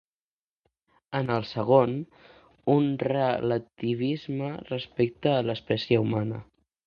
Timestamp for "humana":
6.07-6.43